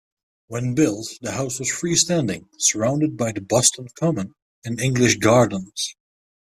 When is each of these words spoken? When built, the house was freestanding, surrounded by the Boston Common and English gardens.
When 0.47 0.73
built, 0.73 1.19
the 1.21 1.33
house 1.33 1.59
was 1.59 1.69
freestanding, 1.69 2.47
surrounded 2.57 3.17
by 3.17 3.33
the 3.33 3.41
Boston 3.41 3.85
Common 3.99 4.33
and 4.65 4.81
English 4.81 5.17
gardens. 5.17 5.93